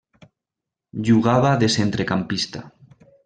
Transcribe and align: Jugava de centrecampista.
Jugava 1.09 1.51
de 1.65 1.69
centrecampista. 1.75 2.65